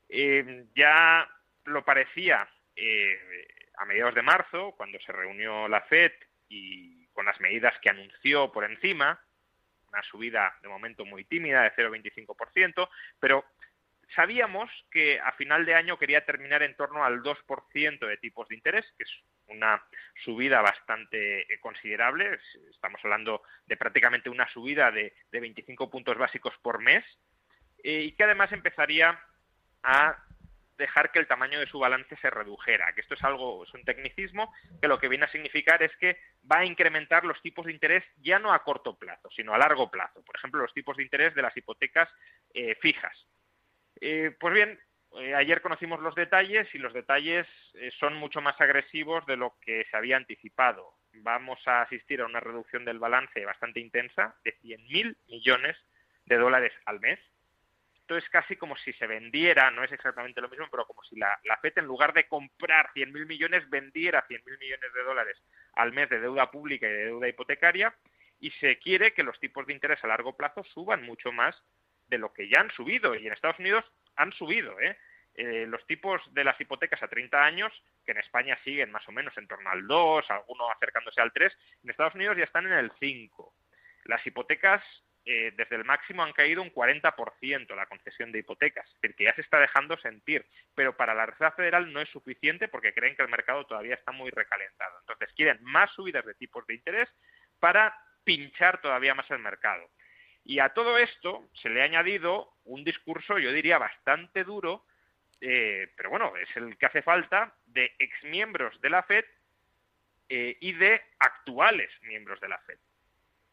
Eh, 0.08 0.64
ya 0.74 1.28
lo 1.64 1.84
parecía 1.84 2.48
eh, 2.74 3.18
a 3.76 3.84
mediados 3.84 4.14
de 4.14 4.22
marzo, 4.22 4.72
cuando 4.76 4.98
se 5.00 5.12
reunió 5.12 5.68
la 5.68 5.82
FED 5.82 6.12
y 6.48 7.06
con 7.08 7.26
las 7.26 7.40
medidas 7.40 7.74
que 7.80 7.90
anunció 7.90 8.52
por 8.52 8.64
encima, 8.64 9.20
una 9.88 10.02
subida 10.02 10.54
de 10.62 10.68
momento 10.68 11.04
muy 11.04 11.24
tímida 11.24 11.62
de 11.62 11.72
0,25%, 11.72 12.88
pero 13.18 13.44
sabíamos 14.14 14.70
que 14.90 15.18
a 15.20 15.32
final 15.32 15.64
de 15.64 15.74
año 15.74 15.98
quería 15.98 16.24
terminar 16.24 16.62
en 16.62 16.76
torno 16.76 17.04
al 17.04 17.22
2% 17.22 18.06
de 18.06 18.16
tipos 18.18 18.48
de 18.48 18.54
interés, 18.54 18.84
que 18.96 19.04
es 19.04 19.10
una 19.48 19.82
subida 20.24 20.60
bastante 20.60 21.52
eh, 21.52 21.58
considerable. 21.60 22.38
Estamos 22.70 23.00
hablando 23.04 23.42
de 23.66 23.76
prácticamente 23.76 24.30
una 24.30 24.48
subida 24.50 24.90
de, 24.90 25.14
25 25.32 25.90
puntos 25.90 26.16
básicos 26.16 26.54
por 26.62 26.80
mes 26.80 27.04
eh, 27.82 28.02
y 28.02 28.12
que 28.12 28.24
además 28.24 28.52
empezaría 28.52 29.20
a 29.82 30.25
dejar 30.76 31.10
que 31.12 31.18
el 31.18 31.26
tamaño 31.26 31.58
de 31.58 31.66
su 31.66 31.78
balance 31.78 32.16
se 32.16 32.30
redujera, 32.30 32.92
que 32.94 33.00
esto 33.00 33.14
es 33.14 33.24
algo, 33.24 33.64
es 33.64 33.74
un 33.74 33.84
tecnicismo 33.84 34.52
que 34.80 34.88
lo 34.88 34.98
que 34.98 35.08
viene 35.08 35.24
a 35.24 35.32
significar 35.32 35.82
es 35.82 35.96
que 35.96 36.18
va 36.50 36.58
a 36.58 36.64
incrementar 36.64 37.24
los 37.24 37.40
tipos 37.42 37.66
de 37.66 37.72
interés 37.72 38.04
ya 38.18 38.38
no 38.38 38.52
a 38.52 38.62
corto 38.62 38.98
plazo, 38.98 39.30
sino 39.30 39.54
a 39.54 39.58
largo 39.58 39.90
plazo. 39.90 40.22
Por 40.24 40.36
ejemplo, 40.36 40.60
los 40.60 40.74
tipos 40.74 40.96
de 40.96 41.02
interés 41.02 41.34
de 41.34 41.42
las 41.42 41.56
hipotecas 41.56 42.08
eh, 42.54 42.76
fijas. 42.80 43.26
pues 44.38 44.54
bien, 44.54 44.78
eh, 45.18 45.34
ayer 45.34 45.62
conocimos 45.62 46.00
los 46.00 46.14
detalles 46.14 46.68
y 46.74 46.78
los 46.78 46.92
detalles 46.92 47.46
eh, 47.74 47.90
son 47.98 48.14
mucho 48.16 48.40
más 48.40 48.60
agresivos 48.60 49.24
de 49.26 49.36
lo 49.36 49.54
que 49.62 49.86
se 49.90 49.96
había 49.96 50.16
anticipado. 50.16 50.94
Vamos 51.14 51.58
a 51.66 51.82
asistir 51.82 52.20
a 52.20 52.26
una 52.26 52.40
reducción 52.40 52.84
del 52.84 52.98
balance 52.98 53.44
bastante 53.44 53.80
intensa 53.80 54.36
de 54.44 54.54
100.000 54.60 55.16
millones 55.28 55.76
de 56.26 56.36
dólares 56.36 56.72
al 56.84 57.00
mes. 57.00 57.18
Esto 58.06 58.18
es 58.18 58.28
casi 58.28 58.54
como 58.54 58.76
si 58.76 58.92
se 58.92 59.08
vendiera, 59.08 59.68
no 59.72 59.82
es 59.82 59.90
exactamente 59.90 60.40
lo 60.40 60.48
mismo, 60.48 60.68
pero 60.70 60.86
como 60.86 61.02
si 61.02 61.16
la, 61.16 61.36
la 61.42 61.56
FED 61.56 61.78
en 61.78 61.86
lugar 61.86 62.12
de 62.12 62.28
comprar 62.28 62.90
100.000 62.94 63.26
millones 63.26 63.68
vendiera 63.68 64.24
100.000 64.28 64.60
millones 64.60 64.92
de 64.94 65.02
dólares 65.02 65.36
al 65.72 65.92
mes 65.92 66.08
de 66.08 66.20
deuda 66.20 66.48
pública 66.52 66.86
y 66.86 66.92
de 66.92 67.06
deuda 67.06 67.26
hipotecaria 67.26 67.92
y 68.38 68.52
se 68.52 68.78
quiere 68.78 69.12
que 69.12 69.24
los 69.24 69.40
tipos 69.40 69.66
de 69.66 69.72
interés 69.72 70.04
a 70.04 70.06
largo 70.06 70.36
plazo 70.36 70.62
suban 70.62 71.02
mucho 71.02 71.32
más 71.32 71.60
de 72.06 72.18
lo 72.18 72.32
que 72.32 72.48
ya 72.48 72.60
han 72.60 72.70
subido. 72.70 73.16
Y 73.16 73.26
en 73.26 73.32
Estados 73.32 73.58
Unidos 73.58 73.84
han 74.14 74.32
subido. 74.34 74.78
¿eh? 74.78 74.96
¿eh? 75.34 75.66
los 75.66 75.84
tipos 75.88 76.22
de 76.32 76.44
las 76.44 76.60
hipotecas 76.60 77.02
a 77.02 77.08
30 77.08 77.44
años, 77.44 77.72
que 78.04 78.12
en 78.12 78.18
España 78.18 78.56
siguen 78.62 78.92
más 78.92 79.08
o 79.08 79.10
menos 79.10 79.36
en 79.36 79.48
torno 79.48 79.68
al 79.68 79.84
2, 79.84 80.30
algunos 80.30 80.70
acercándose 80.76 81.20
al 81.20 81.32
3, 81.32 81.52
en 81.82 81.90
Estados 81.90 82.14
Unidos 82.14 82.36
ya 82.36 82.44
están 82.44 82.66
en 82.66 82.74
el 82.74 82.92
5. 83.00 83.52
Las 84.04 84.24
hipotecas 84.24 84.84
eh, 85.28 85.52
desde 85.56 85.74
el 85.74 85.84
máximo 85.84 86.22
han 86.22 86.32
caído 86.32 86.62
un 86.62 86.72
40% 86.72 87.74
la 87.74 87.86
concesión 87.86 88.30
de 88.30 88.38
hipotecas, 88.38 88.86
es 88.86 89.00
decir, 89.00 89.16
que 89.16 89.24
ya 89.24 89.34
se 89.34 89.40
está 89.40 89.58
dejando 89.58 89.96
sentir, 89.98 90.46
pero 90.76 90.96
para 90.96 91.14
la 91.14 91.26
Reserva 91.26 91.50
Federal 91.50 91.92
no 91.92 92.00
es 92.00 92.08
suficiente 92.10 92.68
porque 92.68 92.94
creen 92.94 93.16
que 93.16 93.22
el 93.22 93.28
mercado 93.28 93.66
todavía 93.66 93.96
está 93.96 94.12
muy 94.12 94.30
recalentado. 94.30 94.96
Entonces 95.00 95.32
quieren 95.34 95.58
más 95.62 95.90
subidas 95.90 96.24
de 96.24 96.34
tipos 96.34 96.64
de 96.68 96.74
interés 96.74 97.08
para 97.58 98.00
pinchar 98.22 98.80
todavía 98.80 99.14
más 99.14 99.28
el 99.32 99.40
mercado. 99.40 99.90
Y 100.44 100.60
a 100.60 100.68
todo 100.68 100.96
esto 100.96 101.50
se 101.54 101.70
le 101.70 101.82
ha 101.82 101.86
añadido 101.86 102.52
un 102.64 102.84
discurso, 102.84 103.36
yo 103.40 103.50
diría, 103.50 103.78
bastante 103.78 104.44
duro, 104.44 104.84
eh, 105.40 105.92
pero 105.96 106.10
bueno, 106.10 106.36
es 106.36 106.56
el 106.56 106.78
que 106.78 106.86
hace 106.86 107.02
falta, 107.02 107.52
de 107.66 107.92
exmiembros 107.98 108.80
de 108.80 108.90
la 108.90 109.02
FED 109.02 109.24
eh, 110.28 110.56
y 110.60 110.72
de 110.72 111.02
actuales 111.18 111.90
miembros 112.02 112.40
de 112.40 112.48
la 112.48 112.58
FED. 112.58 112.78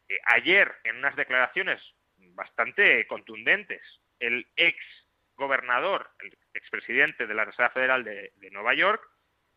Eh, 0.08 0.18
ayer, 0.26 0.74
en 0.84 0.96
unas 0.96 1.16
declaraciones 1.16 1.80
bastante 2.16 3.06
contundentes, 3.06 3.82
el 4.18 4.46
ex 4.56 4.76
gobernador, 5.36 6.10
el 6.20 6.36
expresidente 6.54 7.26
de 7.26 7.34
la 7.34 7.44
Reserva 7.44 7.70
Federal 7.70 8.04
de 8.04 8.50
Nueva 8.52 8.74
York, 8.74 9.02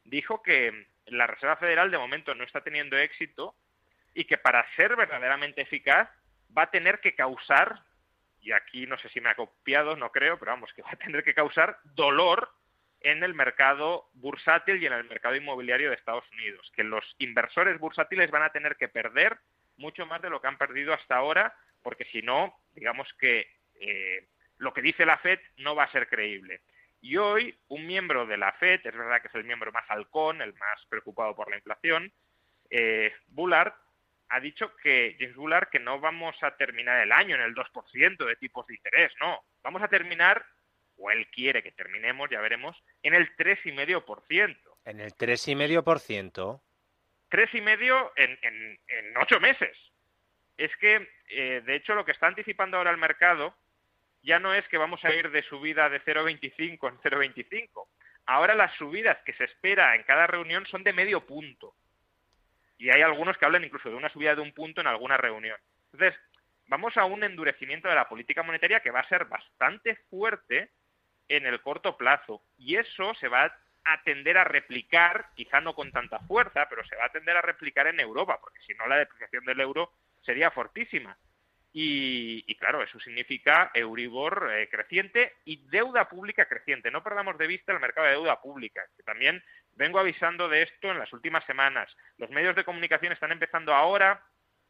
dijo 0.04 0.42
que 0.42 0.88
la 1.06 1.28
Reserva 1.28 1.58
Federal 1.58 1.92
de 1.92 1.98
momento 1.98 2.34
no 2.34 2.44
está 2.44 2.62
teniendo 2.62 2.98
éxito 2.98 3.56
y 4.14 4.26
que 4.26 4.38
para 4.38 4.66
ser 4.76 4.96
verdaderamente 4.96 5.62
eficaz 5.62 6.10
va 6.58 6.64
a 6.64 6.72
tener 6.72 7.00
que 7.00 7.14
causar, 7.14 7.84
y 8.42 8.52
aquí 8.52 8.88
no 8.88 8.98
sé 8.98 9.10
si 9.10 9.22
me 9.22 9.30
ha 9.30 9.36
copiado, 9.36 9.96
no 9.96 10.12
creo, 10.12 10.40
pero 10.40 10.52
vamos, 10.52 10.74
que 10.74 10.82
va 10.82 10.92
a 10.92 10.96
tener 10.96 11.24
que 11.24 11.34
causar 11.34 11.80
dolor 11.84 12.50
en 13.02 13.24
el 13.24 13.36
mercado 13.36 14.10
bursátil 14.14 14.82
y 14.82 14.88
en 14.88 14.94
el 14.94 15.04
mercado 15.04 15.36
inmobiliario 15.36 15.90
de 15.90 15.96
Estados 15.96 16.26
Unidos, 16.32 16.72
que 16.76 16.84
los 16.84 17.16
inversores 17.20 17.80
bursátiles 17.80 18.32
van 18.32 18.44
a 18.44 18.52
tener 18.52 18.76
que 18.76 18.88
perder 18.88 19.38
mucho 19.78 20.06
más 20.06 20.22
de 20.22 20.30
lo 20.30 20.42
que 20.42 20.48
han 20.48 20.58
perdido 20.58 20.94
hasta 20.94 21.16
ahora, 21.16 21.56
porque 21.82 22.06
si 22.06 22.22
no, 22.22 22.56
digamos 22.74 23.08
que 23.20 23.48
eh, 23.76 24.28
lo 24.58 24.74
que 24.74 24.82
dice 24.82 25.06
la 25.06 25.18
Fed 25.18 25.40
no 25.58 25.76
va 25.76 25.84
a 25.84 25.92
ser 25.92 26.08
creíble. 26.08 26.62
Y 27.02 27.18
hoy 27.18 27.58
un 27.68 27.86
miembro 27.86 28.26
de 28.26 28.38
la 28.38 28.52
Fed, 28.54 28.82
es 28.84 28.96
verdad 28.96 29.22
que 29.22 29.28
es 29.28 29.36
el 29.36 29.44
miembro 29.44 29.72
más 29.72 29.86
halcón, 29.90 30.42
el 30.42 30.54
más 30.56 30.86
preocupado 30.90 31.36
por 31.36 31.50
la 31.50 31.58
inflación, 31.58 32.12
eh, 32.70 33.14
Bullard, 33.28 33.74
ha 34.30 34.40
dicho 34.40 34.76
que 34.84 35.16
James 35.20 35.36
Bullard 35.36 35.70
que 35.70 35.80
no 35.80 36.00
vamos 36.00 36.36
a 36.42 36.58
terminar 36.58 37.02
el 37.02 37.12
año 37.12 37.36
en 37.36 37.42
el 37.42 37.56
2% 37.56 38.26
de 38.26 38.36
tipos 38.36 38.68
de 38.68 38.76
interés, 38.76 39.14
no, 39.22 39.40
vamos 39.64 39.82
a 39.82 39.88
terminar, 39.88 40.46
o 40.98 41.12
él 41.12 41.28
quiere 41.28 41.64
que 41.64 41.72
terminemos, 41.72 42.30
ya 42.30 42.42
veremos, 42.42 42.76
en 43.04 43.14
el 43.14 43.36
3,5%. 43.36 44.58
¿En 44.86 45.00
el 45.00 45.14
3,5%? 45.14 46.62
3,5% 47.30 48.12
en, 48.16 48.40
en, 48.42 48.80
en 48.88 49.18
ocho 49.18 49.40
meses. 49.40 49.76
Es 50.58 50.76
que, 50.78 51.08
eh, 51.30 51.62
de 51.66 51.76
hecho, 51.76 51.94
lo 51.96 52.06
que 52.06 52.12
está 52.12 52.28
anticipando 52.28 52.78
ahora 52.78 52.92
el 52.92 52.98
mercado 52.98 53.56
ya 54.24 54.40
no 54.40 54.54
es 54.54 54.68
que 54.68 54.78
vamos 54.78 55.04
a 55.06 55.14
ir 55.14 55.30
de 55.30 55.44
subida 55.44 55.90
de 55.90 56.02
0,25 56.02 56.90
en 56.90 56.98
0,25. 57.00 57.88
Ahora 58.26 58.56
las 58.56 58.74
subidas 58.76 59.18
que 59.26 59.34
se 59.34 59.46
espera 59.46 59.96
en 59.96 60.04
cada 60.04 60.28
reunión 60.28 60.66
son 60.66 60.84
de 60.84 60.94
medio 60.94 61.26
punto 61.26 61.74
y 62.78 62.90
hay 62.90 63.02
algunos 63.02 63.38
que 63.38 63.46
hablan 63.46 63.64
incluso 63.64 63.90
de 63.90 63.96
una 63.96 64.10
subida 64.10 64.36
de 64.36 64.42
un 64.42 64.54
punto 64.54 64.82
en 64.82 64.88
alguna 64.88 65.18
reunión. 65.18 65.58
Entonces, 65.92 66.20
vamos 66.68 66.96
a 66.98 67.06
un 67.06 67.24
endurecimiento 67.24 67.88
de 67.88 67.96
la 67.96 68.08
política 68.08 68.44
monetaria 68.44 68.82
que 68.82 68.92
va 68.92 69.00
a 69.00 69.10
ser 69.10 69.26
bastante 69.26 69.96
fuerte 70.10 70.70
en 71.28 71.46
el 71.46 71.62
corto 71.62 71.98
plazo 71.98 72.44
y 72.58 72.76
eso 72.76 73.14
se 73.16 73.28
va 73.28 73.46
a 73.46 73.56
tender 74.04 74.38
a 74.38 74.44
replicar, 74.44 75.28
quizá 75.36 75.62
no 75.62 75.74
con 75.74 75.92
tanta 75.92 76.20
fuerza, 76.20 76.68
pero 76.70 76.86
se 76.86 76.96
va 76.96 77.06
a 77.06 77.12
tender 77.12 77.38
a 77.38 77.42
replicar 77.42 77.88
en 77.88 78.00
Europa, 78.00 78.40
porque 78.42 78.60
si 78.66 78.74
no 78.74 78.88
la 78.88 78.98
depreciación 78.98 79.46
del 79.46 79.62
euro 79.62 79.92
sería 80.22 80.52
fortísima. 80.52 81.18
Y, 81.80 82.56
claro, 82.56 82.82
eso 82.82 83.00
significa 83.00 83.70
Euribor 83.74 84.50
eh, 84.52 84.68
creciente 84.68 85.36
y 85.46 85.58
deuda 85.70 86.10
pública 86.10 86.46
creciente. 86.46 86.90
No 86.90 87.04
perdamos 87.04 87.38
de 87.38 87.46
vista 87.46 87.72
el 87.72 87.80
mercado 87.80 88.08
de 88.08 88.14
deuda 88.14 88.42
pública, 88.42 88.82
que 88.96 89.04
también 89.04 89.44
vengo 89.74 90.00
avisando 90.00 90.50
de 90.50 90.64
esto 90.64 90.90
en 90.90 90.98
las 90.98 91.14
últimas 91.14 91.46
semanas. 91.46 91.96
Los 92.18 92.32
medios 92.32 92.56
de 92.56 92.64
comunicación 92.64 93.14
están 93.14 93.32
empezando 93.32 93.76
ahora 93.76 94.24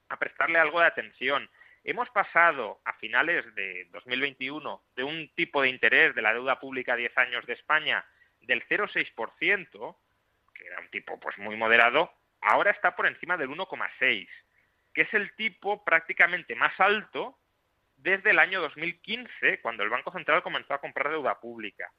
a 0.09 0.19
prestarle 0.19 0.59
algo 0.59 0.81
de 0.81 0.87
atención. 0.87 1.49
Hemos 1.85 2.09
pasado 2.09 2.81
a 2.83 2.91
finales 2.93 3.45
de 3.55 3.87
2021 3.93 4.83
de 4.97 5.03
un 5.05 5.29
tipo 5.33 5.61
de 5.61 5.69
interés 5.69 6.13
de 6.13 6.21
la 6.21 6.33
deuda 6.33 6.59
pública 6.59 6.93
a 6.93 6.97
10 6.97 7.17
años 7.17 7.45
de 7.45 7.53
España 7.53 8.05
del 8.47 8.67
0,6%, 8.67 9.97
que 10.53 10.65
era 10.65 10.79
un 10.79 10.89
tipo 10.89 11.19
pues 11.19 11.37
muy 11.37 11.55
moderado, 11.55 12.11
ahora 12.41 12.71
está 12.71 12.95
por 12.95 13.05
encima 13.05 13.37
del 13.37 13.49
1,6% 13.49 14.27
que 14.97 15.03
es 15.03 15.13
el 15.13 15.31
tipo 15.35 15.83
prácticamente 15.83 16.55
más 16.55 16.73
alto 16.79 17.37
desde 17.97 18.31
el 18.31 18.39
año 18.39 18.59
2015, 18.61 19.61
cuando 19.61 19.83
el 19.83 19.91
Banco 19.91 20.11
Central 20.11 20.41
comenzó 20.41 20.73
a 20.73 20.81
comprar 20.81 21.11
deuda 21.11 21.39
pública. 21.39 21.91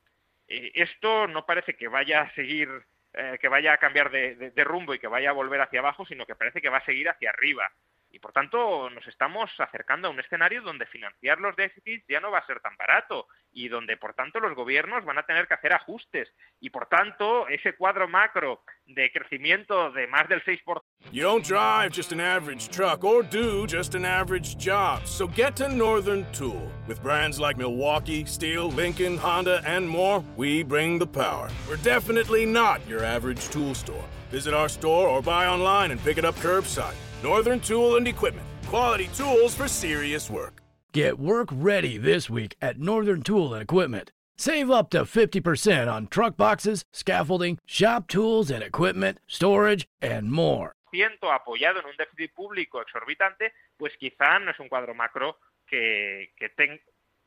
Eh, 0.48 0.72
esto 0.74 1.28
no 1.28 1.46
parece 1.46 1.76
que 1.76 1.86
vaya 1.86 2.22
a 2.22 2.34
seguir, 2.34 2.68
eh, 3.12 3.38
que 3.40 3.46
vaya 3.46 3.74
a 3.74 3.78
cambiar 3.78 4.10
de, 4.10 4.64
rumbo 4.64 4.94
y 4.94 4.98
que 4.98 5.06
vaya 5.06 5.30
a 5.30 5.32
volver 5.32 5.60
hacia 5.60 5.78
abajo, 5.78 6.04
sino 6.06 6.26
que 6.26 6.34
parece 6.34 6.60
que 6.60 6.70
va 6.70 6.78
a 6.78 6.84
seguir 6.84 7.08
hacia 7.08 7.30
arriba. 7.30 7.70
Y 8.10 8.18
por 8.18 8.32
tanto 8.32 8.88
nos 8.90 9.06
estamos 9.06 9.50
acercando 9.58 10.08
a 10.08 10.10
un 10.10 10.20
escenario 10.20 10.62
donde 10.62 10.86
financiar 10.86 11.38
los 11.38 11.54
déficits 11.56 12.04
ya 12.08 12.20
no 12.20 12.30
va 12.30 12.38
a 12.38 12.46
ser 12.46 12.60
tan 12.60 12.76
barato 12.76 13.26
y 13.52 13.68
donde 13.68 13.96
por 13.96 14.14
tanto 14.14 14.40
los 14.40 14.54
gobiernos 14.54 15.04
van 15.04 15.18
a 15.18 15.24
tener 15.24 15.46
que 15.46 15.54
hacer 15.54 15.72
ajustes 15.72 16.32
y 16.60 16.70
por 16.70 16.86
tanto 16.86 17.48
ese 17.48 17.74
cuadro 17.74 18.08
macro 18.08 18.62
de 18.86 19.10
crecimiento 19.10 19.90
de 19.92 20.06
más 20.06 20.28
del 20.28 20.42
6%. 20.44 20.82
You 21.12 21.22
don't 21.22 21.44
drive 21.44 21.92
just 21.92 22.12
an 22.12 22.20
average 22.20 22.68
truck 22.68 23.04
or 23.04 23.22
do 23.22 23.66
just 23.66 23.94
an 23.94 24.04
average 24.04 24.56
job. 24.56 25.06
So 25.06 25.26
get 25.26 25.56
to 25.56 25.68
Northern 25.68 26.26
Tool. 26.32 26.70
With 26.86 27.02
brands 27.02 27.38
like 27.38 27.56
Milwaukee, 27.58 28.24
Steel, 28.24 28.70
Lincoln, 28.70 29.16
Honda 29.16 29.62
and 29.64 29.88
more, 29.88 30.24
we 30.36 30.62
bring 30.62 30.98
the 30.98 31.06
power. 31.06 31.50
We're 31.68 31.76
definitely 31.76 32.46
not 32.46 32.86
your 32.88 33.04
average 33.04 33.48
tool 33.48 33.74
store. 33.74 34.04
Visit 34.30 34.52
our 34.52 34.68
store 34.68 35.08
or 35.08 35.22
buy 35.22 35.46
online 35.46 35.90
and 35.90 36.00
pick 36.02 36.18
it 36.18 36.24
up 36.24 36.34
curbside. 36.36 36.94
Northern 37.22 37.60
Tool 37.60 37.96
and 37.96 38.06
Equipment. 38.06 38.46
Quality 38.66 39.08
tools 39.14 39.54
for 39.54 39.68
serious 39.68 40.30
work. 40.30 40.62
Get 40.92 41.18
work 41.18 41.48
ready 41.50 41.96
this 41.96 42.28
week 42.28 42.56
at 42.60 42.78
Northern 42.78 43.22
Tool 43.22 43.54
and 43.54 43.62
Equipment. 43.62 44.12
Save 44.36 44.70
up 44.70 44.90
to 44.90 45.02
50% 45.02 45.92
on 45.92 46.06
truck 46.06 46.36
boxes, 46.36 46.84
scaffolding, 46.92 47.58
shop 47.66 48.06
tools 48.06 48.50
and 48.50 48.62
equipment, 48.62 49.18
storage, 49.26 49.86
and 50.00 50.30
more. 50.30 50.74
2% 50.94 51.18
apoyado 51.32 51.80
en 51.80 51.86
un 51.86 51.96
déficit 51.98 52.32
público 52.34 52.80
exorbitante, 52.80 53.52
pues 53.76 53.92
quizá 53.98 54.38
no 54.38 54.50
es 54.50 54.60
un 54.60 54.68
cuadro 54.68 54.94
macro 54.94 55.38
que, 55.66 56.32
que, 56.36 56.48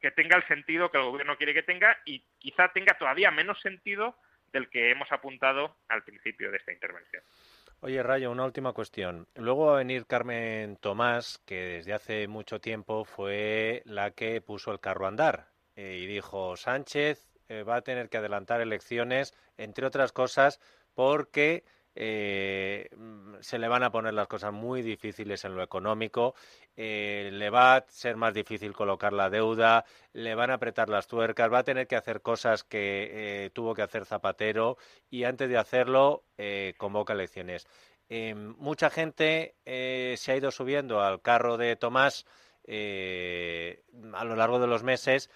que 0.02 0.12
tenga 0.12 0.38
el 0.38 0.48
sentido 0.48 0.90
que 0.90 0.98
el 0.98 1.04
gobierno 1.04 1.36
quiere 1.38 1.54
que 1.54 1.64
tenga 1.64 1.98
y 2.06 2.24
quizá 2.40 2.70
tenga 2.74 2.98
todavía 2.98 3.30
menos 3.30 3.60
sentido 3.62 4.16
del 4.52 4.70
que 4.70 4.92
hemos 4.92 5.12
apuntado 5.12 5.78
al 5.88 6.04
principio 6.04 6.52
de 6.52 6.58
esta 6.58 6.72
intervención. 6.72 7.24
Oye, 7.80 8.04
Rayo, 8.04 8.32
una 8.32 8.46
última 8.46 8.74
cuestión. 8.74 9.28
Luego 9.36 9.68
va 9.68 9.76
a 9.76 9.78
venir 9.80 10.06
Carmen 10.06 10.78
Tomás, 10.78 11.40
que 11.46 11.56
desde 11.56 11.94
hace 11.94 12.28
mucho 12.28 12.62
tiempo 12.62 13.06
fue 13.06 13.82
la 13.86 14.12
que 14.12 14.40
puso 14.42 14.72
el 14.72 14.80
carro 14.80 15.06
a 15.06 15.10
andar 15.10 15.48
eh, 15.76 15.98
y 16.00 16.06
dijo 16.06 16.56
Sánchez 16.58 17.32
eh, 17.50 17.64
va 17.64 17.78
a 17.78 17.82
tener 17.82 18.08
que 18.08 18.18
adelantar 18.18 18.62
elecciones, 18.62 19.34
entre 19.58 19.86
otras 19.86 20.14
cosas, 20.14 20.60
porque 20.94 21.66
eh, 21.96 22.90
mm, 22.96 23.36
se 23.42 23.60
le 23.60 23.68
van 23.68 23.84
a 23.84 23.92
poner 23.92 24.14
las 24.14 24.28
cosas 24.28 24.54
muy 24.54 24.82
difíciles 24.82 25.44
en 25.46 25.56
lo 25.56 25.64
económico, 25.64 26.36
le 26.76 27.50
va 27.50 27.76
a 27.76 27.86
ser 27.90 28.16
más 28.16 28.34
difícil 28.34 28.74
colocar 28.74 29.14
la 29.14 29.30
deuda, 29.30 29.86
le 30.14 30.34
van 30.36 30.50
a 30.52 30.56
apretar 30.56 30.90
las 30.90 31.08
tuercas, 31.08 31.52
va 31.52 31.60
a 31.60 31.64
tener 31.64 31.88
que 31.88 31.96
hacer 31.96 32.22
cosas 32.22 32.64
que 32.64 33.52
tuvo 33.54 33.76
que 33.76 33.84
hacer 33.84 34.06
Zapatero 34.06 34.78
y 35.10 35.26
antes 35.26 35.48
de 35.50 35.58
hacerlo 35.58 36.24
convoca 36.78 37.14
elecciones. 37.14 37.68
mucha 38.36 38.90
gente 38.90 39.56
se 39.64 40.32
ha 40.32 40.36
ido 40.36 40.50
subiendo 40.50 41.02
al 41.02 41.22
carro 41.22 41.58
de 41.58 41.76
Tomás 41.76 42.26
a 42.68 44.26
lo 44.26 44.36
largo 44.36 44.60
de 44.60 44.68
los 44.68 44.82
meses 44.82 45.30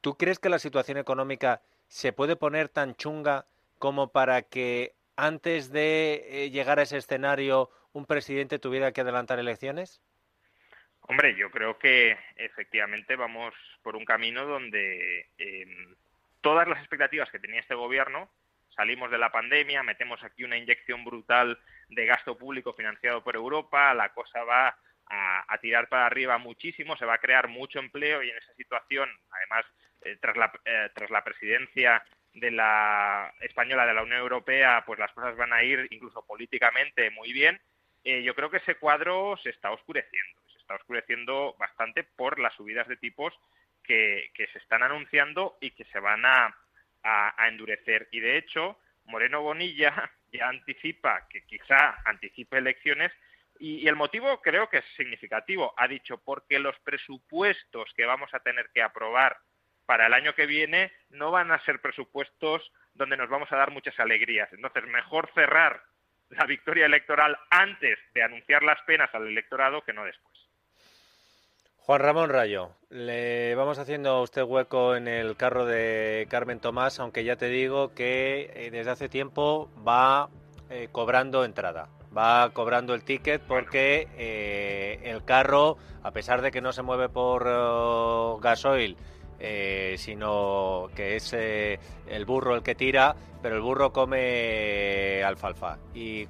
¿Tú 0.00 0.16
crees 0.16 0.38
que 0.38 0.48
la 0.48 0.58
situación 0.58 0.96
económica 0.96 1.62
se 1.88 2.12
puede 2.12 2.36
poner 2.36 2.68
tan 2.68 2.94
chunga 2.94 3.46
como 3.78 4.08
para 4.08 4.42
que 4.42 4.94
antes 5.26 5.70
de 5.70 6.24
eh, 6.28 6.50
llegar 6.50 6.78
a 6.78 6.82
ese 6.82 6.96
escenario 6.96 7.70
un 7.92 8.06
presidente 8.06 8.58
tuviera 8.58 8.92
que 8.92 9.02
adelantar 9.02 9.38
elecciones? 9.38 10.02
Hombre, 11.02 11.34
yo 11.36 11.50
creo 11.50 11.78
que 11.78 12.16
efectivamente 12.36 13.16
vamos 13.16 13.52
por 13.82 13.96
un 13.96 14.04
camino 14.04 14.46
donde 14.46 15.28
em, 15.38 15.94
todas 16.40 16.68
las 16.68 16.78
expectativas 16.78 17.30
que 17.30 17.38
tenía 17.38 17.60
este 17.60 17.74
gobierno, 17.74 18.30
salimos 18.74 19.10
de 19.10 19.18
la 19.18 19.32
pandemia, 19.32 19.82
metemos 19.82 20.22
aquí 20.22 20.44
una 20.44 20.56
inyección 20.56 21.04
brutal 21.04 21.58
de 21.88 22.06
gasto 22.06 22.38
público 22.38 22.72
financiado 22.72 23.22
por 23.22 23.34
Europa, 23.34 23.92
la 23.92 24.12
cosa 24.12 24.44
va 24.44 24.76
a, 25.06 25.58
tirar 25.60 25.88
para 25.88 26.06
arriba 26.06 26.38
muchísimo, 26.38 26.96
se 26.96 27.04
va 27.04 27.14
a 27.14 27.18
crear 27.18 27.48
mucho 27.48 27.80
empleo 27.80 28.22
y 28.22 28.30
en 28.30 28.38
esa 28.38 28.54
situación, 28.54 29.10
además, 29.30 29.66
eh, 30.02 30.16
tras, 30.20 30.36
la, 30.36 30.52
eh, 30.64 30.88
tras 30.94 31.10
la 31.10 31.24
presidencia 31.24 32.02
de 32.34 32.50
la 32.50 33.32
española 33.40 33.86
de 33.86 33.94
la 33.94 34.02
Unión 34.02 34.20
Europea, 34.20 34.82
pues 34.86 34.98
las 34.98 35.12
cosas 35.12 35.36
van 35.36 35.52
a 35.52 35.62
ir 35.62 35.86
incluso 35.90 36.24
políticamente 36.26 37.10
muy 37.10 37.32
bien. 37.32 37.60
Eh, 38.04 38.22
yo 38.22 38.34
creo 38.34 38.50
que 38.50 38.58
ese 38.58 38.76
cuadro 38.76 39.36
se 39.42 39.50
está 39.50 39.70
oscureciendo, 39.70 40.40
se 40.52 40.58
está 40.58 40.74
oscureciendo 40.76 41.54
bastante 41.58 42.04
por 42.04 42.38
las 42.38 42.54
subidas 42.54 42.88
de 42.88 42.96
tipos 42.96 43.34
que, 43.82 44.30
se 44.52 44.58
están 44.58 44.82
anunciando 44.82 45.58
y 45.60 45.72
que 45.72 45.84
se 45.86 45.98
van 45.98 46.24
a, 46.24 46.56
a 47.02 47.48
endurecer. 47.48 48.08
Y 48.12 48.20
de 48.20 48.38
hecho, 48.38 48.78
Moreno 49.04 49.42
Bonilla 49.42 50.10
ya 50.32 50.48
anticipa 50.48 51.26
que 51.28 51.42
quizá 51.42 52.00
anticipe 52.04 52.58
elecciones 52.58 53.12
y, 53.60 53.86
el 53.86 53.94
motivo 53.94 54.40
creo 54.40 54.68
que 54.68 54.78
es 54.78 54.84
significativo. 54.96 55.74
Ha 55.76 55.86
dicho, 55.86 56.18
porque 56.24 56.58
los 56.58 56.78
presupuestos 56.80 57.92
que 57.94 58.06
vamos 58.06 58.32
a 58.32 58.40
tener 58.40 58.70
que 58.72 58.82
aprobar 58.82 59.36
para 59.90 60.06
el 60.06 60.14
año 60.14 60.36
que 60.36 60.46
viene 60.46 60.92
no 61.08 61.32
van 61.32 61.50
a 61.50 61.58
ser 61.64 61.80
presupuestos 61.80 62.62
donde 62.94 63.16
nos 63.16 63.28
vamos 63.28 63.50
a 63.50 63.56
dar 63.56 63.72
muchas 63.72 63.98
alegrías. 63.98 64.48
Entonces, 64.52 64.84
mejor 64.86 65.28
cerrar 65.34 65.82
la 66.28 66.46
victoria 66.46 66.86
electoral 66.86 67.36
antes 67.50 67.98
de 68.14 68.22
anunciar 68.22 68.62
las 68.62 68.80
penas 68.82 69.12
al 69.12 69.26
electorado 69.26 69.82
que 69.82 69.92
no 69.92 70.04
después. 70.04 70.38
Juan 71.78 72.02
Ramón 72.02 72.30
Rayo, 72.30 72.76
le 72.88 73.56
vamos 73.56 73.80
haciendo 73.80 74.22
usted 74.22 74.44
hueco 74.44 74.94
en 74.94 75.08
el 75.08 75.36
carro 75.36 75.66
de 75.66 76.28
Carmen 76.30 76.60
Tomás, 76.60 77.00
aunque 77.00 77.24
ya 77.24 77.34
te 77.34 77.48
digo 77.48 77.92
que 77.92 78.52
eh, 78.54 78.70
desde 78.70 78.92
hace 78.92 79.08
tiempo 79.08 79.72
va 79.84 80.28
eh, 80.70 80.86
cobrando 80.92 81.44
entrada 81.44 81.88
va 82.16 82.50
cobrando 82.52 82.94
el 82.94 83.04
ticket 83.04 83.40
porque 83.42 84.08
eh, 84.16 85.00
el 85.04 85.24
carro, 85.24 85.78
a 86.02 86.10
pesar 86.10 86.42
de 86.42 86.50
que 86.50 86.60
no 86.60 86.72
se 86.72 86.82
mueve 86.82 87.08
por 87.08 87.46
oh, 87.46 88.38
gasoil, 88.42 88.96
eh, 89.40 89.94
sino 89.98 90.88
que 90.94 91.16
es 91.16 91.32
eh, 91.32 91.78
el 92.06 92.24
burro 92.26 92.54
el 92.54 92.62
que 92.62 92.74
tira, 92.74 93.16
pero 93.42 93.56
el 93.56 93.62
burro 93.62 93.92
come 93.92 95.22
alfalfa 95.24 95.78
y, 95.94 96.26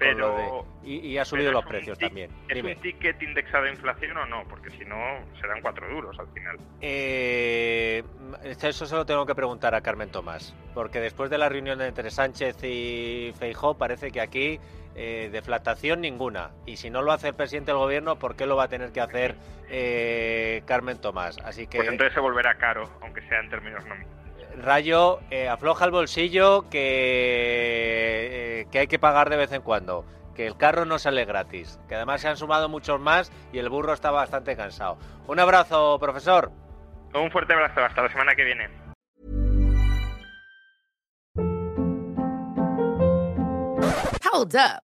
y, 0.85 1.19
ha 1.19 1.25
subido 1.25 1.51
los 1.51 1.65
precios 1.65 1.99
también. 1.99 2.31
¿Es 2.49 2.63
un 2.63 2.75
ticket 2.77 3.21
indexado 3.21 3.65
a 3.65 3.71
inflación 3.71 4.17
o 4.17 4.27
no? 4.27 4.45
Porque 4.49 4.71
si 4.71 4.85
no, 4.85 4.97
serán 5.41 5.61
cuatro 5.61 5.93
duros 5.93 6.17
al 6.21 6.29
final. 6.29 6.57
eso 6.81 8.87
se 8.87 8.95
lo 8.95 9.05
tengo 9.05 9.27
que 9.27 9.35
preguntar 9.35 9.75
a 9.75 9.81
Carmen 9.81 10.11
Tomás, 10.11 10.55
porque 10.73 11.01
después 11.01 11.31
de 11.31 11.39
la 11.39 11.49
reunión 11.49 11.83
entre 11.83 12.11
Sánchez 12.11 12.63
y 12.63 13.33
Feijó 13.39 13.77
parece 13.77 14.13
que 14.13 14.21
aquí 14.21 14.61
eh, 15.03 15.31
deflatación 15.31 16.03
ninguna. 16.03 16.51
Y 16.67 16.77
si 16.77 16.91
no 16.91 17.01
lo 17.01 17.11
hace 17.11 17.29
el 17.29 17.35
presidente 17.35 17.71
del 17.71 17.79
gobierno, 17.79 18.19
¿por 18.19 18.37
qué 18.37 18.45
lo 18.45 18.55
va 18.55 18.65
a 18.65 18.69
tener 18.69 18.93
que 18.93 19.01
hacer 19.01 19.35
eh, 19.71 20.63
Carmen 20.67 20.99
Tomás? 20.99 21.39
Así 21.43 21.67
que. 21.67 21.79
Pues 21.79 21.89
entonces 21.89 22.13
se 22.13 22.21
volverá 22.21 22.59
caro, 22.59 22.87
aunque 23.01 23.23
sea 23.23 23.41
en 23.41 23.49
términos 23.49 23.83
nominales. 23.87 24.13
Rayo, 24.59 25.21
eh, 25.31 25.49
afloja 25.49 25.87
el 25.87 25.91
bolsillo 25.91 26.69
que, 26.69 28.67
que 28.71 28.79
hay 28.79 28.89
que 28.89 28.99
pagar 28.99 29.31
de 29.31 29.39
vez 29.39 29.51
en 29.53 29.63
cuando. 29.63 30.05
Que 30.35 30.47
el 30.47 30.59
carro 30.59 30.85
no 30.85 30.99
sale 30.99 31.25
gratis. 31.25 31.81
Que 31.89 31.95
además 31.95 32.21
se 32.21 32.29
han 32.29 32.37
sumado 32.37 32.69
muchos 32.69 33.01
más 33.01 33.33
y 33.55 33.59
el 33.59 33.71
burro 33.71 33.95
está 33.95 34.11
bastante 34.11 34.55
cansado. 34.55 34.99
Un 35.27 35.41
abrazo, 35.41 35.99
profesor. 35.99 36.53
Un 37.15 37.31
fuerte 37.31 37.55
abrazo. 37.55 37.81
Hasta 37.81 38.03
la 38.03 38.11
semana 38.11 38.35
que 38.35 38.45
viene. 38.45 38.69
Hold 44.31 44.57
up. 44.57 44.90